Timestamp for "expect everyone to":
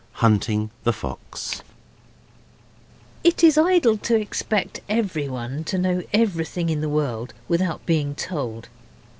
4.19-5.77